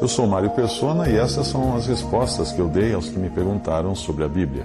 [0.00, 3.30] Eu sou Mário Persona e essas são as respostas que eu dei aos que me
[3.30, 4.64] perguntaram sobre a Bíblia.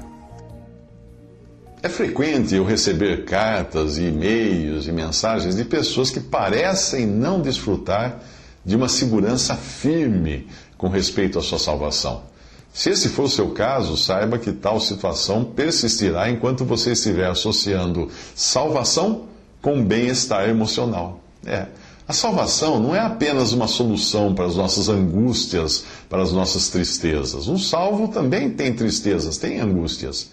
[1.84, 8.22] É frequente eu receber cartas, e-mails e mensagens de pessoas que parecem não desfrutar
[8.66, 10.48] de uma segurança firme
[10.78, 12.24] com respeito à sua salvação.
[12.74, 18.10] Se esse for o seu caso, saiba que tal situação persistirá enquanto você estiver associando
[18.34, 19.26] salvação
[19.62, 21.20] com bem-estar emocional.
[21.46, 21.68] É.
[22.08, 27.48] A salvação não é apenas uma solução para as nossas angústias, para as nossas tristezas.
[27.48, 30.30] Um salvo também tem tristezas, tem angústias.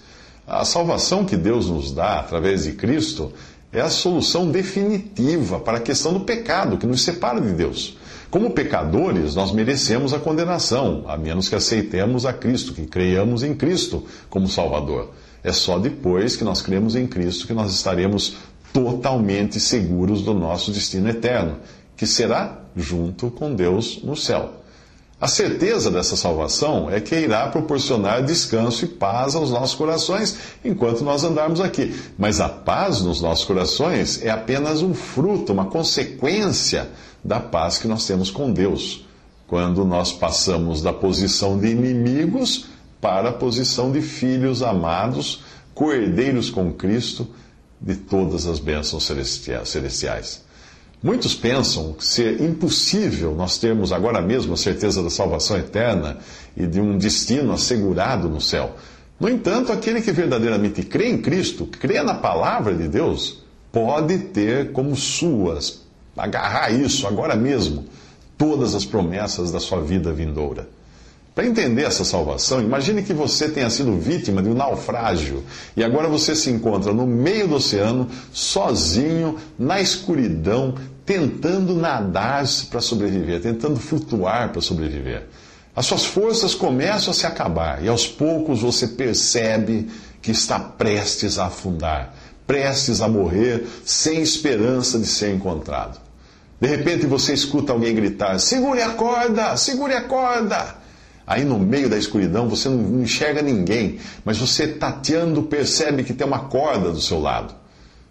[0.47, 3.33] A salvação que Deus nos dá através de Cristo
[3.73, 7.97] é a solução definitiva para a questão do pecado que nos separa de Deus.
[8.31, 13.55] Como pecadores, nós merecemos a condenação, a menos que aceitemos a Cristo, que creiamos em
[13.55, 15.11] Cristo como Salvador.
[15.43, 18.37] É só depois que nós cremos em Cristo que nós estaremos
[18.73, 21.59] totalmente seguros do nosso destino eterno,
[21.97, 24.63] que será junto com Deus no céu.
[25.21, 31.05] A certeza dessa salvação é que irá proporcionar descanso e paz aos nossos corações enquanto
[31.05, 31.95] nós andarmos aqui.
[32.19, 36.91] Mas a paz nos nossos corações é apenas um fruto, uma consequência
[37.23, 39.07] da paz que nós temos com Deus,
[39.47, 42.67] quando nós passamos da posição de inimigos
[43.01, 47.29] para a posição de filhos amados, coerdeiros com Cristo
[47.83, 49.05] de todas as bênçãos
[49.65, 50.43] celestiais.
[51.03, 56.19] Muitos pensam ser impossível nós termos agora mesmo a certeza da salvação eterna
[56.57, 58.77] e de um destino assegurado no céu.
[59.19, 64.71] No entanto, aquele que verdadeiramente crê em Cristo, crê na palavra de Deus, pode ter
[64.71, 65.83] como suas,
[66.17, 67.85] agarrar isso agora mesmo,
[68.39, 70.69] todas as promessas da sua vida vindoura.
[71.35, 75.43] Para entender essa salvação, imagine que você tenha sido vítima de um naufrágio
[75.75, 80.75] e agora você se encontra no meio do oceano, sozinho, na escuridão,
[81.07, 85.27] tentando nadar para sobreviver, tentando flutuar para sobreviver.
[85.75, 89.89] As suas forças começam a se acabar e aos poucos você percebe
[90.21, 92.15] que está prestes a afundar,
[92.47, 95.99] prestes a morrer, sem esperança de ser encontrado.
[96.61, 100.82] De repente você escuta alguém gritar: segure a corda, segure a corda.
[101.27, 106.27] Aí no meio da escuridão você não enxerga ninguém, mas você tateando percebe que tem
[106.27, 107.55] uma corda do seu lado.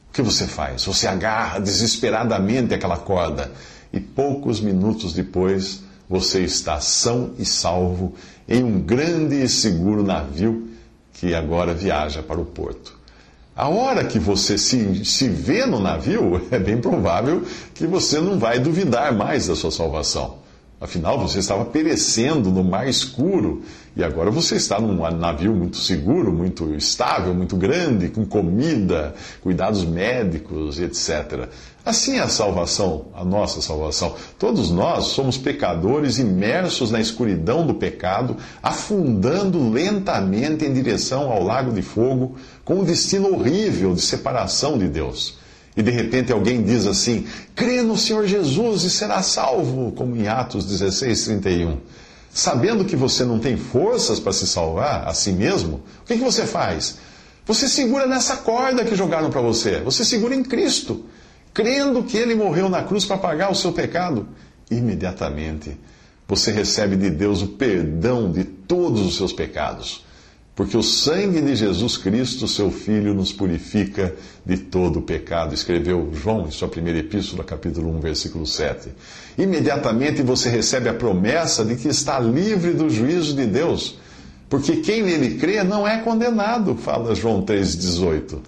[0.09, 0.83] O que você faz?
[0.85, 3.51] Você agarra desesperadamente aquela corda
[3.91, 8.13] e poucos minutos depois você está são e salvo
[8.47, 10.69] em um grande e seguro navio
[11.13, 12.99] que agora viaja para o porto.
[13.55, 17.43] A hora que você se, se vê no navio, é bem provável
[17.73, 20.39] que você não vai duvidar mais da sua salvação.
[20.81, 23.61] Afinal, você estava perecendo no mar escuro
[23.95, 29.85] e agora você está num navio muito seguro, muito estável, muito grande, com comida, cuidados
[29.85, 31.49] médicos, etc.
[31.85, 34.15] Assim é a salvação, a nossa salvação.
[34.39, 41.71] Todos nós somos pecadores imersos na escuridão do pecado, afundando lentamente em direção ao lago
[41.71, 45.39] de fogo, com um destino horrível de separação de Deus
[45.75, 50.27] e de repente alguém diz assim: crê no Senhor Jesus e será salvo, como em
[50.27, 51.77] Atos 16, 31.
[52.33, 56.23] Sabendo que você não tem forças para se salvar a si mesmo, o que, que
[56.23, 56.97] você faz?
[57.45, 59.79] Você segura nessa corda que jogaram para você.
[59.81, 61.05] Você segura em Cristo,
[61.53, 64.27] crendo que Ele morreu na cruz para pagar o seu pecado.
[64.69, 65.77] Imediatamente
[66.27, 70.05] você recebe de Deus o perdão de todos os seus pecados
[70.55, 74.13] porque o sangue de Jesus Cristo, seu Filho, nos purifica
[74.45, 78.89] de todo o pecado, escreveu João em sua primeira epístola, capítulo 1, versículo 7.
[79.37, 83.97] Imediatamente você recebe a promessa de que está livre do juízo de Deus,
[84.49, 88.39] porque quem nele crê não é condenado, fala João 3,18.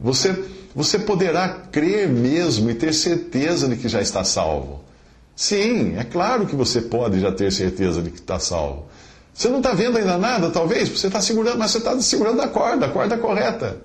[0.00, 0.44] Você,
[0.74, 4.84] você poderá crer mesmo e ter certeza de que já está salvo.
[5.34, 8.86] Sim, é claro que você pode já ter certeza de que está salvo.
[9.36, 12.48] Você não está vendo ainda nada, talvez, você está segurando, mas você está segurando a
[12.48, 13.76] corda, a corda correta.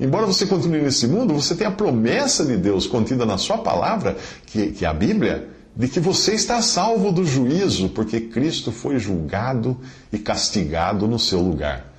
[0.00, 4.16] Embora você continue nesse mundo, você tem a promessa de Deus contida na sua palavra,
[4.46, 8.98] que, que é a Bíblia, de que você está salvo do juízo, porque Cristo foi
[8.98, 9.76] julgado
[10.10, 11.92] e castigado no seu lugar.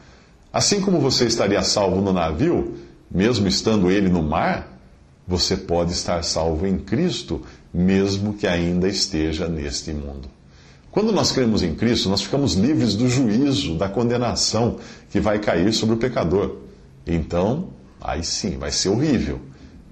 [0.51, 2.75] Assim como você estaria salvo no navio,
[3.11, 4.79] mesmo estando ele no mar,
[5.27, 10.38] você pode estar salvo em Cristo, mesmo que ainda esteja neste mundo.
[10.91, 14.77] Quando nós cremos em Cristo, nós ficamos livres do juízo, da condenação
[15.11, 16.55] que vai cair sobre o pecador.
[17.05, 17.67] Então,
[18.01, 19.39] aí sim, vai ser horrível,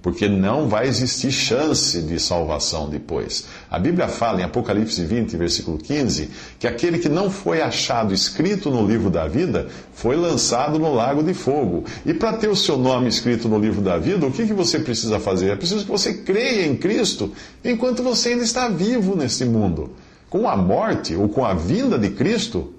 [0.02, 3.46] porque não vai existir chance de salvação depois.
[3.70, 8.68] A Bíblia fala em Apocalipse 20, versículo 15, que aquele que não foi achado escrito
[8.68, 11.84] no livro da vida foi lançado no lago de fogo.
[12.04, 14.80] E para ter o seu nome escrito no livro da vida, o que, que você
[14.80, 15.50] precisa fazer?
[15.50, 17.32] É preciso que você creia em Cristo
[17.64, 19.92] enquanto você ainda está vivo nesse mundo.
[20.28, 22.74] Com a morte ou com a vinda de Cristo,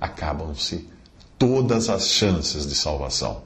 [0.00, 0.88] acabam-se
[1.38, 3.42] todas as chances de salvação.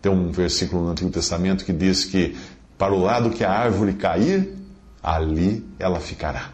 [0.00, 2.36] Tem um versículo no Antigo Testamento que diz que
[2.76, 4.54] para o lado que a árvore cair,
[5.02, 6.50] ali ela ficará.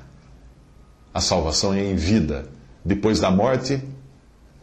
[1.12, 2.48] A salvação é em vida.
[2.84, 3.82] Depois da morte,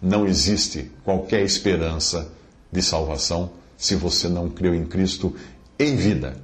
[0.02, 2.32] não existe qualquer esperança
[2.72, 5.36] de salvação se você não creu em Cristo
[5.78, 6.38] em vida.